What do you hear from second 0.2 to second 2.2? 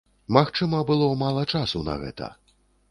Магчыма, было мала часу на